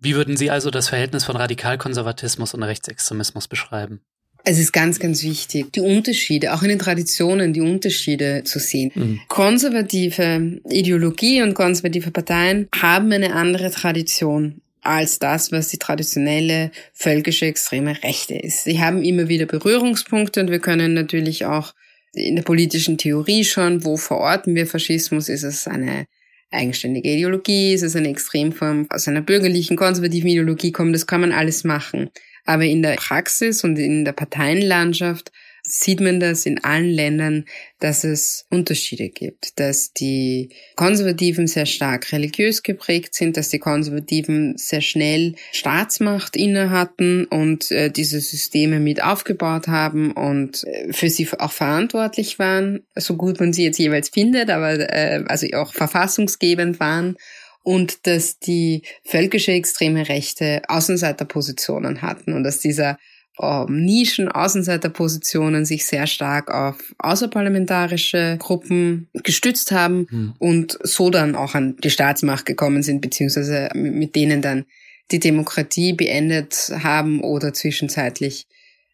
[0.00, 4.00] Wie würden Sie also das Verhältnis von Radikalkonservatismus und Rechtsextremismus beschreiben?
[4.48, 8.92] Es ist ganz, ganz wichtig, die Unterschiede, auch in den Traditionen, die Unterschiede zu sehen.
[8.94, 9.20] Mhm.
[9.26, 17.46] Konservative Ideologie und konservative Parteien haben eine andere Tradition als das, was die traditionelle völkische
[17.46, 18.62] extreme Rechte ist.
[18.62, 21.74] Sie haben immer wieder Berührungspunkte und wir können natürlich auch
[22.12, 25.28] in der politischen Theorie schon, wo verorten wir Faschismus?
[25.28, 26.06] Ist es eine
[26.50, 27.74] eigenständige Ideologie?
[27.74, 30.92] Ist es eine Extremform aus einer bürgerlichen, konservativen Ideologie kommen?
[30.92, 32.10] Das kann man alles machen.
[32.44, 35.32] Aber in der Praxis und in der Parteienlandschaft
[35.68, 37.44] sieht man das in allen Ländern,
[37.80, 44.56] dass es Unterschiede gibt, dass die Konservativen sehr stark religiös geprägt sind, dass die Konservativen
[44.56, 51.10] sehr schnell Staatsmacht inne hatten und äh, diese Systeme mit aufgebaut haben und äh, für
[51.10, 55.72] sie auch verantwortlich waren, so gut man sie jetzt jeweils findet, aber äh, also auch
[55.72, 57.16] verfassungsgebend waren.
[57.62, 62.96] Und dass die völkische extreme Rechte Außenseiterpositionen hatten und dass dieser
[63.40, 70.34] ähm, Nischen, Außenseiterpositionen sich sehr stark auf außerparlamentarische Gruppen gestützt haben mhm.
[70.38, 74.64] und so dann auch an die Staatsmacht gekommen sind, beziehungsweise mit denen dann
[75.10, 78.46] die Demokratie beendet haben oder zwischenzeitlich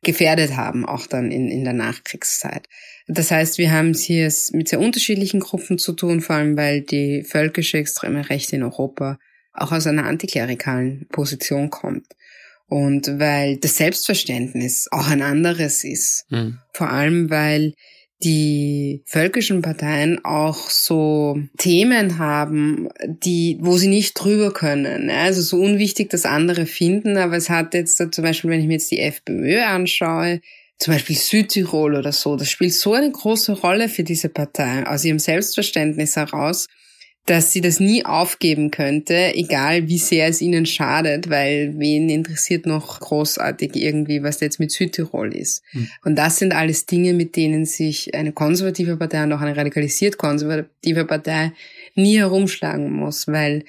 [0.03, 2.69] gefährdet haben, auch dann in, in der Nachkriegszeit.
[3.07, 6.81] Das heißt, wir haben es hier mit sehr unterschiedlichen Gruppen zu tun, vor allem weil
[6.81, 9.19] die völkische extreme Rechte in Europa
[9.53, 12.07] auch aus einer antiklerikalen Position kommt.
[12.73, 16.25] Und weil das Selbstverständnis auch ein anderes ist.
[16.31, 16.57] Mhm.
[16.73, 17.75] Vor allem, weil
[18.25, 25.11] die völkischen Parteien auch so Themen haben, die, wo sie nicht drüber können.
[25.11, 28.75] Also so unwichtig das andere finden, aber es hat jetzt zum Beispiel, wenn ich mir
[28.75, 30.41] jetzt die FPÖ anschaue,
[30.79, 35.05] zum Beispiel Südtirol oder so, das spielt so eine große Rolle für diese Partei aus
[35.05, 36.69] ihrem Selbstverständnis heraus,
[37.27, 42.67] dass sie das nie aufgeben könnte, egal wie sehr es ihnen schadet, weil wen interessiert
[42.67, 45.63] noch großartig irgendwie, was jetzt mit Südtirol ist.
[45.73, 45.89] Mhm.
[46.05, 50.19] Und das sind alles Dinge, mit denen sich eine konservative Partei und auch eine radikalisiert
[50.19, 51.53] konservative Partei
[51.95, 53.65] nie herumschlagen muss, weil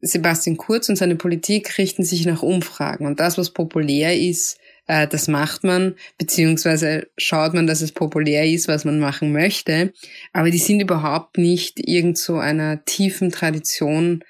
[0.00, 5.06] Sebastian Kurz und seine Politik richten sich nach Umfragen und das, was populär ist, äh,
[5.08, 9.92] das macht man, beziehungsweise schaut man, dass es populär ist, was man machen möchte.
[10.32, 14.22] Aber die sind überhaupt nicht irgend so einer tiefen Tradition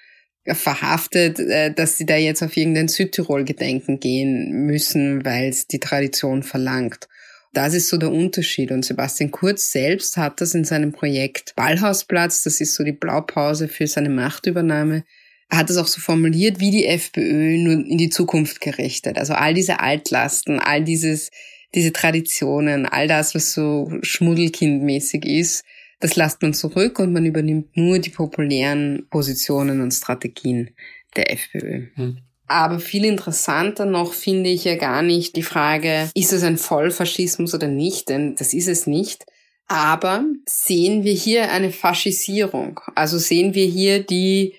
[0.47, 6.42] verhaftet, äh, dass sie da jetzt auf irgendein Südtirol-Gedenken gehen müssen, weil es die Tradition
[6.42, 7.09] verlangt.
[7.53, 8.71] Das ist so der Unterschied.
[8.71, 13.66] Und Sebastian Kurz selbst hat das in seinem Projekt Ballhausplatz, das ist so die Blaupause
[13.66, 15.05] für seine Machtübernahme,
[15.48, 19.18] er hat es auch so formuliert, wie die FPÖ nur in die Zukunft gerichtet.
[19.18, 21.30] Also all diese Altlasten, all dieses,
[21.74, 25.64] diese Traditionen, all das, was so schmuddelkindmäßig ist,
[26.00, 30.70] das lasst man zurück und man übernimmt nur die populären Positionen und Strategien
[31.16, 31.87] der FPÖ.
[31.94, 32.18] Hm.
[32.48, 37.54] Aber viel interessanter noch finde ich ja gar nicht die Frage, ist es ein Vollfaschismus
[37.54, 39.24] oder nicht, denn das ist es nicht.
[39.68, 42.78] Aber sehen wir hier eine Faschisierung?
[42.94, 44.54] Also sehen wir hier die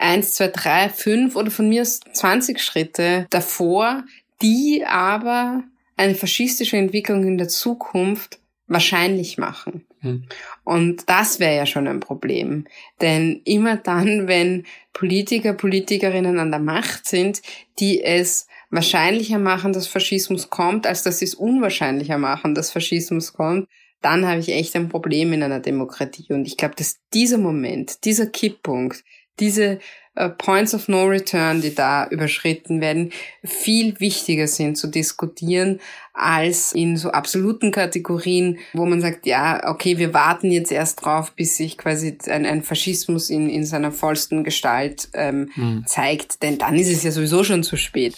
[0.00, 4.04] eins, zwei, drei, fünf oder von mir aus 20 Schritte davor,
[4.42, 5.62] die aber
[5.96, 9.84] eine faschistische Entwicklung in der Zukunft wahrscheinlich machen.
[10.00, 10.24] Hm.
[10.64, 12.66] Und das wäre ja schon ein Problem.
[13.00, 17.42] Denn immer dann, wenn Politiker, Politikerinnen an der Macht sind,
[17.78, 23.32] die es wahrscheinlicher machen, dass Faschismus kommt, als dass sie es unwahrscheinlicher machen, dass Faschismus
[23.32, 23.68] kommt,
[24.00, 26.32] dann habe ich echt ein Problem in einer Demokratie.
[26.32, 29.04] Und ich glaube, dass dieser Moment, dieser Kipppunkt,
[29.40, 29.80] diese
[30.14, 33.12] äh, Points of No Return, die da überschritten werden,
[33.44, 35.80] viel wichtiger sind zu diskutieren
[36.12, 41.32] als in so absoluten Kategorien, wo man sagt, ja, okay, wir warten jetzt erst drauf,
[41.32, 45.84] bis sich quasi ein, ein Faschismus in, in seiner vollsten Gestalt ähm, hm.
[45.86, 48.16] zeigt, denn dann ist es ja sowieso schon zu spät.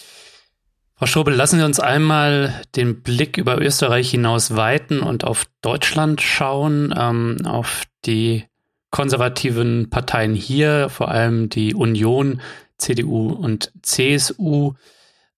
[0.95, 6.21] Frau Schobel, lassen Sie uns einmal den Blick über Österreich hinaus weiten und auf Deutschland
[6.21, 8.45] schauen, ähm, auf die
[8.93, 12.39] konservativen Parteien hier, vor allem die Union,
[12.77, 14.75] CDU und CSU.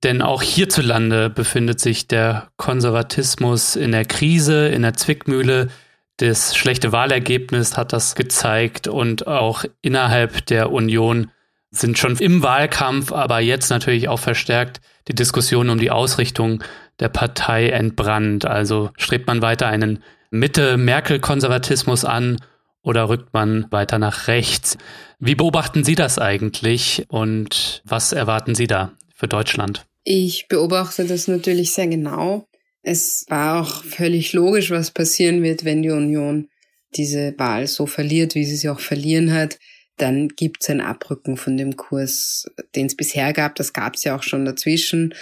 [0.03, 5.69] Denn auch hierzulande befindet sich der Konservatismus in der Krise, in der Zwickmühle.
[6.17, 11.31] Das schlechte Wahlergebnis hat das gezeigt und auch innerhalb der Union
[11.71, 16.61] sind schon im Wahlkampf, aber jetzt natürlich auch verstärkt die Diskussion um die Ausrichtung
[16.99, 18.45] der Partei entbrannt.
[18.45, 22.37] Also strebt man weiter einen Mitte-Merkel-Konservatismus an
[22.85, 24.77] oder rückt man weiter nach rechts?
[25.19, 29.85] Wie beobachten Sie das eigentlich und was erwarten Sie da für Deutschland?
[30.03, 32.47] Ich beobachte das natürlich sehr genau.
[32.83, 36.47] Es war auch völlig logisch, was passieren wird, wenn die Union
[36.95, 39.57] diese Wahl so verliert, wie sie sie auch verlieren hat.
[39.97, 42.45] Dann gibt es ein Abrücken von dem Kurs,
[42.75, 43.55] den es bisher gab.
[43.55, 45.15] Das gab es ja auch schon dazwischen.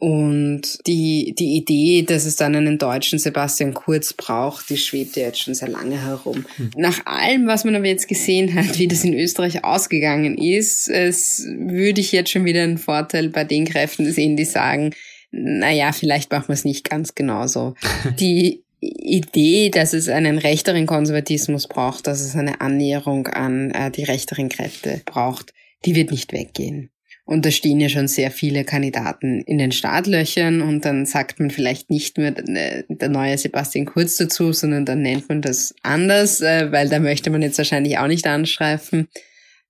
[0.00, 5.24] Und die, die Idee, dass es dann einen deutschen Sebastian Kurz braucht, die schwebt ja
[5.24, 6.46] jetzt schon sehr lange herum.
[6.56, 6.70] Hm.
[6.74, 11.44] Nach allem, was man aber jetzt gesehen hat, wie das in Österreich ausgegangen ist, es
[11.46, 14.94] würde ich jetzt schon wieder einen Vorteil bei den Kräften sehen, die sagen,
[15.32, 17.74] naja, vielleicht machen wir es nicht ganz genauso.
[18.18, 24.04] Die Idee, dass es einen rechteren Konservatismus braucht, dass es eine Annäherung an äh, die
[24.04, 25.52] rechteren Kräfte braucht,
[25.84, 26.90] die wird nicht weggehen.
[27.30, 31.50] Und da stehen ja schon sehr viele Kandidaten in den Startlöchern und dann sagt man
[31.50, 36.72] vielleicht nicht mehr der neue Sebastian Kurz dazu, sondern dann nennt man das anders, äh,
[36.72, 39.06] weil da möchte man jetzt wahrscheinlich auch nicht anstreifen.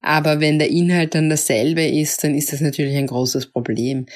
[0.01, 4.07] Aber wenn der Inhalt dann dasselbe ist, dann ist das natürlich ein großes Problem.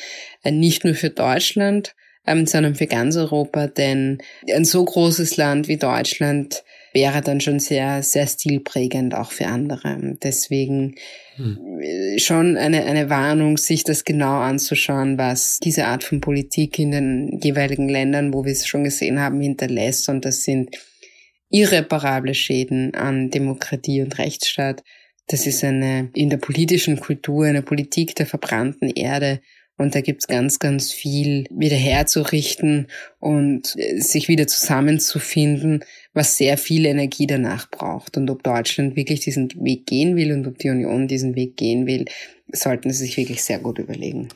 [0.42, 1.94] Äh, nicht nur für Deutschland,
[2.26, 7.58] ähm, sondern für ganz Europa, denn ein so großes Land wie Deutschland wäre dann schon
[7.58, 10.16] sehr, sehr stilprägend auch für andere.
[10.22, 10.94] Deswegen
[11.36, 12.18] hm.
[12.18, 17.40] schon eine, eine Warnung, sich das genau anzuschauen, was diese Art von Politik in den
[17.42, 20.08] jeweiligen Ländern, wo wir es schon gesehen haben, hinterlässt.
[20.08, 20.76] Und das sind
[21.50, 24.82] irreparable Schäden an Demokratie und Rechtsstaat.
[25.26, 29.40] Das ist eine in der politischen Kultur, eine Politik der verbrannten Erde,
[29.76, 32.86] und da gibt's ganz, ganz viel wieder herzurichten
[33.18, 38.16] und äh, sich wieder zusammenzufinden, was sehr viel Energie danach braucht.
[38.16, 41.86] Und ob Deutschland wirklich diesen Weg gehen will und ob die Union diesen Weg gehen
[41.86, 42.04] will,
[42.52, 44.28] sollten sie sich wirklich sehr gut überlegen.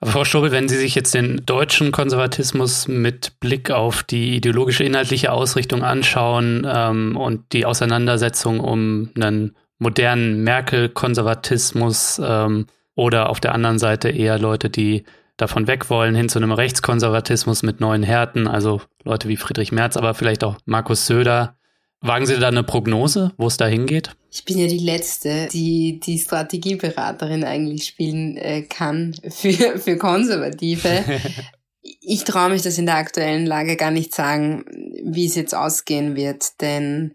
[0.00, 4.84] Aber Frau Strobel, wenn Sie sich jetzt den deutschen Konservatismus mit Blick auf die ideologische
[4.84, 12.66] inhaltliche Ausrichtung anschauen ähm, und die Auseinandersetzung um einen modernen Merkel-Konservatismus ähm,
[12.98, 15.04] oder auf der anderen Seite eher Leute, die
[15.36, 19.96] davon weg wollen, hin zu einem Rechtskonservatismus mit neuen Härten, also Leute wie Friedrich Merz,
[19.96, 21.56] aber vielleicht auch Markus Söder.
[22.00, 24.16] Wagen Sie da eine Prognose, wo es da hingeht?
[24.32, 31.04] Ich bin ja die Letzte, die die Strategieberaterin eigentlich spielen äh, kann für, für Konservative.
[31.82, 34.64] ich traue mich das in der aktuellen Lage gar nicht sagen,
[35.04, 37.14] wie es jetzt ausgehen wird, denn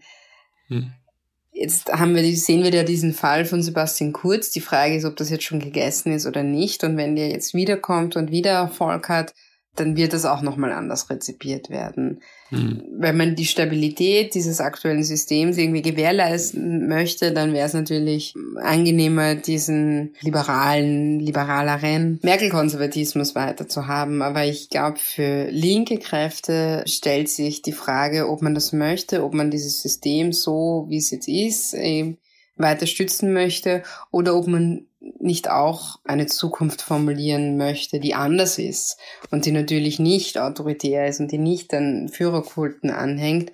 [0.67, 0.93] hm.
[1.54, 4.50] Jetzt haben wir, sehen wir ja diesen Fall von Sebastian Kurz.
[4.50, 6.84] Die Frage ist, ob das jetzt schon gegessen ist oder nicht.
[6.84, 9.34] Und wenn der jetzt wiederkommt und wieder Erfolg hat,
[9.76, 12.22] dann wird das auch nochmal anders rezipiert werden.
[12.54, 12.82] Mhm.
[12.98, 19.36] Wenn man die Stabilität dieses aktuellen Systems irgendwie gewährleisten möchte, dann wäre es natürlich angenehmer,
[19.36, 24.22] diesen liberalen, liberaleren Merkel-Konservatismus weiter zu haben.
[24.22, 29.34] Aber ich glaube, für linke Kräfte stellt sich die Frage, ob man das möchte, ob
[29.34, 31.74] man dieses System so, wie es jetzt ist,
[32.56, 34.88] weiter stützen möchte oder ob man
[35.20, 38.98] nicht auch eine Zukunft formulieren möchte, die anders ist
[39.32, 43.52] und die natürlich nicht autoritär ist und die nicht an Führerkulten anhängt,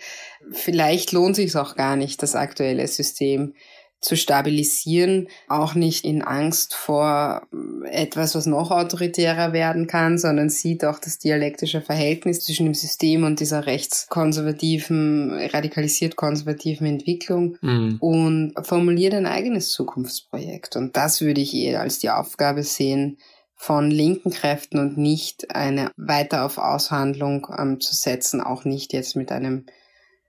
[0.51, 3.55] vielleicht lohnt sich auch gar nicht, das aktuelle System
[4.01, 7.47] zu stabilisieren, auch nicht in Angst vor
[7.83, 13.23] etwas, was noch autoritärer werden kann, sondern sieht auch das dialektische Verhältnis zwischen dem System
[13.23, 17.97] und dieser rechtskonservativen, radikalisiert konservativen Entwicklung mhm.
[17.99, 20.77] und formuliert ein eigenes Zukunftsprojekt.
[20.77, 23.17] Und das würde ich eher als die Aufgabe sehen,
[23.61, 29.17] von linken Kräften und nicht eine weiter auf Aushandlung ähm, zu setzen, auch nicht jetzt
[29.17, 29.65] mit einem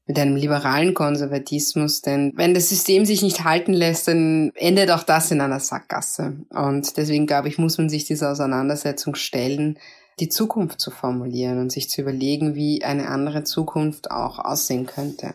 [0.07, 5.05] mit einem liberalen Konservatismus, denn wenn das System sich nicht halten lässt, dann endet auch
[5.05, 6.37] das in einer Sackgasse.
[6.51, 9.79] Und deswegen glaube ich, muss man sich dieser Auseinandersetzung stellen,
[10.19, 15.35] die Zukunft zu formulieren und sich zu überlegen, wie eine andere Zukunft auch aussehen könnte.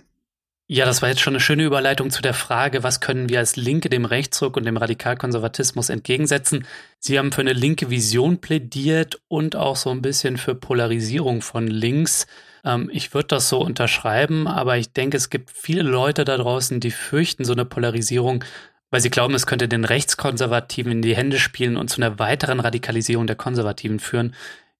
[0.68, 3.56] Ja, das war jetzt schon eine schöne Überleitung zu der Frage, was können wir als
[3.56, 6.66] Linke dem Rechtsruck und dem Radikalkonservatismus entgegensetzen?
[6.98, 11.68] Sie haben für eine linke Vision plädiert und auch so ein bisschen für Polarisierung von
[11.68, 12.26] links.
[12.64, 16.80] Ähm, ich würde das so unterschreiben, aber ich denke, es gibt viele Leute da draußen,
[16.80, 18.44] die fürchten so eine Polarisierung,
[18.90, 22.60] weil sie glauben, es könnte den Rechtskonservativen in die Hände spielen und zu einer weiteren
[22.60, 24.34] Radikalisierung der Konservativen führen.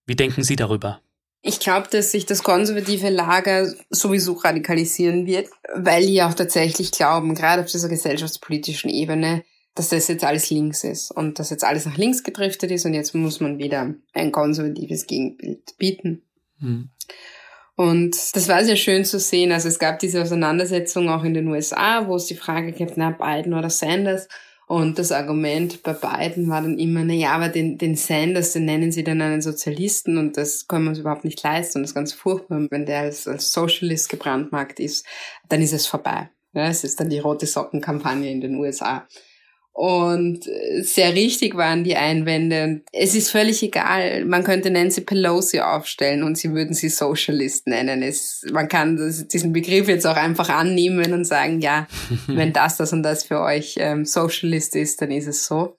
[0.04, 1.00] Wie denken Sie darüber?
[1.46, 7.36] Ich glaube, dass sich das konservative Lager sowieso radikalisieren wird, weil die auch tatsächlich glauben,
[7.36, 9.44] gerade auf dieser gesellschaftspolitischen Ebene,
[9.76, 12.94] dass das jetzt alles links ist und dass jetzt alles nach links gedriftet ist und
[12.94, 16.22] jetzt muss man wieder ein konservatives Gegenbild bieten.
[16.58, 16.90] Hm.
[17.76, 19.52] Und das war sehr schön zu sehen.
[19.52, 23.10] Also es gab diese Auseinandersetzung auch in den USA, wo es die Frage gibt, na,
[23.10, 24.26] Biden oder Sanders.
[24.68, 28.64] Und das Argument bei beiden war dann immer, na ja, aber den, den Sanders, den
[28.64, 31.90] nennen sie dann einen Sozialisten und das können wir uns überhaupt nicht leisten und das
[31.90, 32.66] ist ganz furchtbar.
[32.70, 35.06] Wenn der als, als Socialist gebrandmarkt ist,
[35.48, 36.30] dann ist es vorbei.
[36.52, 39.06] Ja, es ist dann die rote Sockenkampagne in den USA.
[39.76, 40.48] Und
[40.80, 42.80] sehr richtig waren die Einwände.
[42.94, 44.24] Es ist völlig egal.
[44.24, 48.02] Man könnte Nancy Pelosi aufstellen und sie würden sie Socialist nennen.
[48.02, 51.86] Es, man kann das, diesen Begriff jetzt auch einfach annehmen und sagen, ja,
[52.26, 55.76] wenn das, das und das für euch ähm, Socialist ist, dann ist es so.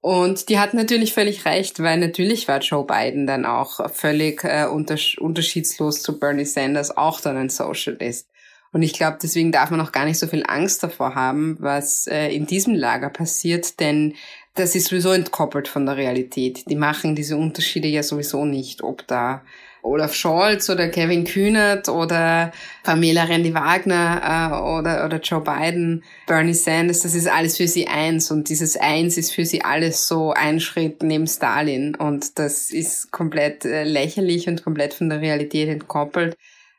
[0.00, 4.64] Und die hat natürlich völlig recht, weil natürlich war Joe Biden dann auch völlig äh,
[4.64, 8.26] unterschiedslos zu Bernie Sanders auch dann ein Socialist.
[8.74, 12.08] Und ich glaube, deswegen darf man auch gar nicht so viel Angst davor haben, was
[12.08, 14.14] äh, in diesem Lager passiert, denn
[14.56, 16.68] das ist sowieso entkoppelt von der Realität.
[16.68, 19.42] Die machen diese Unterschiede ja sowieso nicht, ob da
[19.82, 22.50] Olaf Scholz oder Kevin Kühnert oder
[22.82, 28.32] Pamela Rendi-Wagner äh, oder, oder Joe Biden, Bernie Sanders, das ist alles für sie eins
[28.32, 33.12] und dieses Eins ist für sie alles so ein Schritt neben Stalin und das ist
[33.12, 36.36] komplett äh, lächerlich und komplett von der Realität entkoppelt.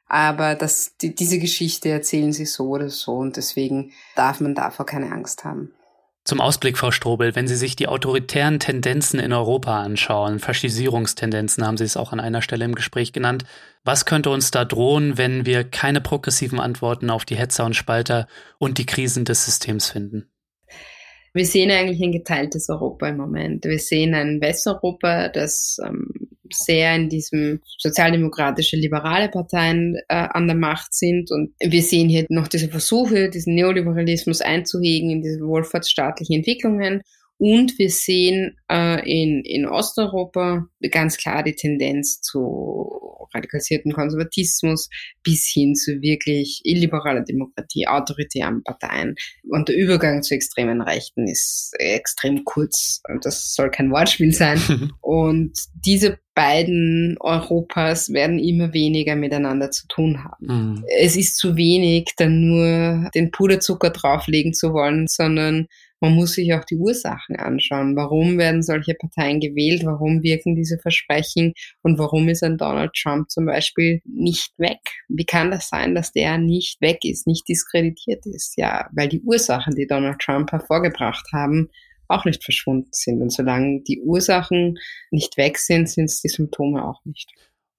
[0.08, 4.86] Aber das, die, diese Geschichte erzählen sie so oder so und deswegen darf man davor
[4.86, 5.74] keine Angst haben.
[6.26, 11.78] Zum Ausblick, Frau Strobel, wenn Sie sich die autoritären Tendenzen in Europa anschauen, Faschisierungstendenzen haben
[11.78, 13.45] Sie es auch an einer Stelle im Gespräch genannt,
[13.84, 18.28] was könnte uns da drohen, wenn wir keine progressiven Antworten auf die Hetzer und Spalter
[18.58, 20.28] und die Krisen des Systems finden?
[21.36, 23.65] Wir sehen eigentlich ein geteiltes Europa im Moment.
[23.65, 26.07] Wir sehen ein Westeuropa, das ähm,
[26.49, 31.31] sehr in diesem sozialdemokratische liberale Parteien äh, an der Macht sind.
[31.31, 37.01] Und wir sehen hier noch diese Versuche, diesen Neoliberalismus einzuhegen in diese wohlfahrtsstaatlichen Entwicklungen.
[37.38, 44.89] Und wir sehen äh, in, in Osteuropa ganz klar die Tendenz zu radikalisierten Konservatismus
[45.23, 49.15] bis hin zu wirklich illiberaler Demokratie, autoritären Parteien.
[49.49, 53.01] Und der Übergang zu extremen Rechten ist extrem kurz.
[53.09, 54.59] Und das soll kein Wortspiel sein.
[55.01, 60.45] und diese beiden Europas werden immer weniger miteinander zu tun haben.
[60.47, 60.86] Mhm.
[60.99, 65.67] Es ist zu wenig, dann nur den Puderzucker drauflegen zu wollen, sondern
[66.01, 67.95] man muss sich auch die Ursachen anschauen.
[67.95, 69.83] Warum werden solche Parteien gewählt?
[69.85, 71.53] Warum wirken diese Versprechen?
[71.81, 74.79] Und warum ist ein Donald Trump zum Beispiel nicht weg?
[75.07, 78.57] Wie kann das sein, dass der nicht weg ist, nicht diskreditiert ist?
[78.57, 81.69] Ja, weil die Ursachen, die Donald Trump hervorgebracht haben,
[82.07, 83.21] auch nicht verschwunden sind.
[83.21, 84.77] Und solange die Ursachen
[85.11, 87.31] nicht weg sind, sind es die Symptome auch nicht.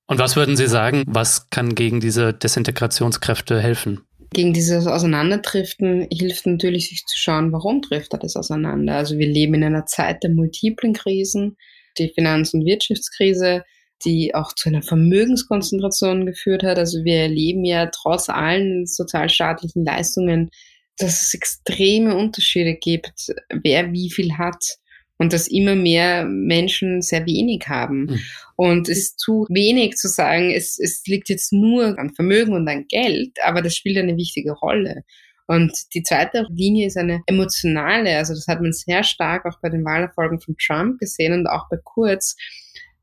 [0.08, 4.02] Und was würden Sie sagen, was kann gegen diese Desintegrationskräfte helfen?
[4.33, 8.97] Gegen dieses Auseinanderdriften hilft natürlich, sich zu schauen, warum trifft er das auseinander.
[8.97, 11.57] Also wir leben in einer Zeit der multiplen Krisen,
[11.99, 13.64] die Finanz- und Wirtschaftskrise,
[14.05, 16.79] die auch zu einer Vermögenskonzentration geführt hat.
[16.79, 20.51] Also wir erleben ja trotz allen sozialstaatlichen Leistungen,
[20.99, 24.77] dass es extreme Unterschiede gibt, wer wie viel hat
[25.18, 28.06] und dass immer mehr Menschen sehr wenig haben.
[28.06, 28.20] Mhm.
[28.56, 32.68] Und es ist zu wenig zu sagen, es, es liegt jetzt nur an Vermögen und
[32.68, 35.04] an Geld, aber das spielt eine wichtige Rolle.
[35.46, 39.68] Und die zweite Linie ist eine emotionale, also das hat man sehr stark auch bei
[39.68, 42.36] den Wahlerfolgen von Trump gesehen und auch bei Kurz,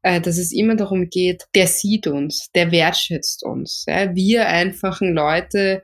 [0.01, 3.85] äh, dass es immer darum geht, der sieht uns, der wertschätzt uns.
[3.87, 4.13] Ja?
[4.13, 5.81] Wir einfachen Leute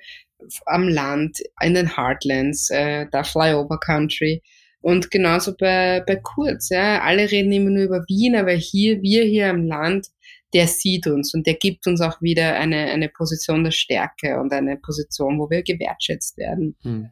[0.65, 4.41] am Land, in den Heartlands, äh, der Flyover Country,
[4.81, 7.01] und genauso bei, bei Kurz, ja.
[7.01, 10.07] Alle reden immer nur über Wien, aber hier, wir hier am Land,
[10.53, 14.51] der sieht uns und der gibt uns auch wieder eine, eine Position der Stärke und
[14.51, 16.75] eine Position, wo wir gewertschätzt werden.
[16.81, 17.09] Hm.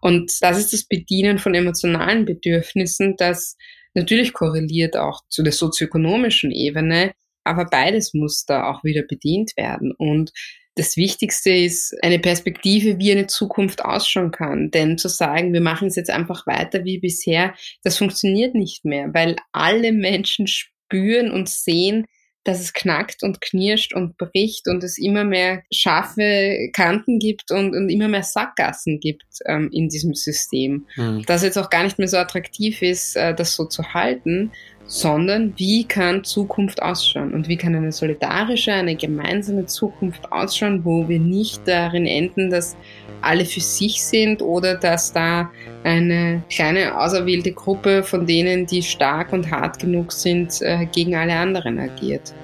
[0.00, 3.56] Und das ist das Bedienen von emotionalen Bedürfnissen, das
[3.94, 7.12] natürlich korreliert auch zu der sozioökonomischen Ebene,
[7.44, 9.92] aber beides muss da auch wieder bedient werden.
[9.92, 10.32] Und
[10.76, 14.70] das Wichtigste ist eine Perspektive, wie eine Zukunft ausschauen kann.
[14.70, 19.12] Denn zu sagen, wir machen es jetzt einfach weiter wie bisher, das funktioniert nicht mehr,
[19.12, 22.06] weil alle Menschen spüren und sehen,
[22.44, 27.74] dass es knackt und knirscht und bricht und es immer mehr scharfe Kanten gibt und,
[27.76, 30.86] und immer mehr Sackgassen gibt ähm, in diesem System.
[30.96, 31.22] Mhm.
[31.26, 34.52] Dass jetzt auch gar nicht mehr so attraktiv ist, äh, das so zu halten
[34.90, 41.08] sondern wie kann Zukunft ausschauen und wie kann eine solidarische, eine gemeinsame Zukunft ausschauen, wo
[41.08, 42.76] wir nicht darin enden, dass
[43.22, 45.48] alle für sich sind oder dass da
[45.84, 51.36] eine kleine auserwählte Gruppe von denen, die stark und hart genug sind, äh, gegen alle
[51.36, 52.34] anderen agiert.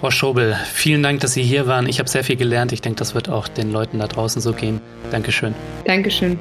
[0.00, 1.88] Frau Schobel, vielen Dank, dass Sie hier waren.
[1.88, 2.72] Ich habe sehr viel gelernt.
[2.72, 4.80] Ich denke, das wird auch den Leuten da draußen so gehen.
[5.12, 5.54] Dankeschön.
[5.84, 6.36] Dankeschön.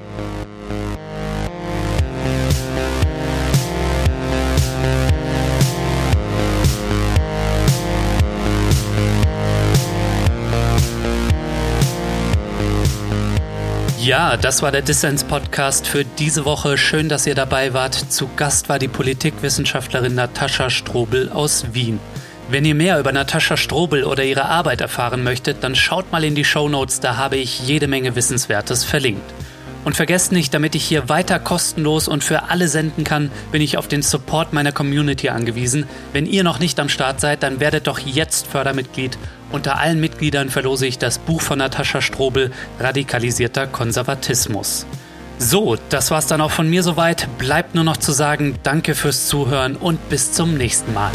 [14.06, 16.78] Ja, das war der Dissens-Podcast für diese Woche.
[16.78, 17.95] Schön, dass ihr dabei wart.
[17.95, 21.99] Zu Gast war die Politikwissenschaftlerin Natascha Strobel aus Wien.
[22.47, 26.36] Wenn ihr mehr über Natascha Strobel oder ihre Arbeit erfahren möchtet, dann schaut mal in
[26.36, 29.24] die Show Notes, da habe ich jede Menge Wissenswertes verlinkt.
[29.86, 33.77] Und vergesst nicht, damit ich hier weiter kostenlos und für alle senden kann, bin ich
[33.77, 35.86] auf den Support meiner Community angewiesen.
[36.11, 39.17] Wenn ihr noch nicht am Start seid, dann werdet doch jetzt Fördermitglied.
[39.51, 44.88] Unter allen Mitgliedern verlose ich das Buch von Natascha Strobel, Radikalisierter Konservatismus.
[45.38, 47.27] So, das war's dann auch von mir soweit.
[47.38, 51.11] Bleibt nur noch zu sagen, danke fürs Zuhören und bis zum nächsten Mal.